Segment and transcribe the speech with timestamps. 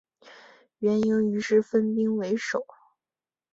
[0.79, 2.65] 元英于是分兵围守。